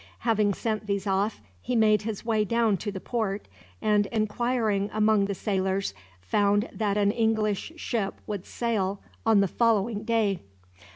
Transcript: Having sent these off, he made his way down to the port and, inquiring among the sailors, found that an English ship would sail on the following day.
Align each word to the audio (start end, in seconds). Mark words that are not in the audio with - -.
Having 0.21 0.55
sent 0.55 0.87
these 0.87 1.05
off, 1.05 1.41
he 1.61 1.75
made 1.75 2.01
his 2.01 2.25
way 2.25 2.43
down 2.43 2.75
to 2.77 2.91
the 2.91 2.99
port 2.99 3.47
and, 3.83 4.07
inquiring 4.07 4.89
among 4.93 5.25
the 5.25 5.35
sailors, 5.35 5.93
found 6.21 6.67
that 6.73 6.97
an 6.97 7.11
English 7.11 7.73
ship 7.75 8.15
would 8.25 8.47
sail 8.47 8.99
on 9.27 9.41
the 9.41 9.47
following 9.47 10.03
day. 10.03 10.39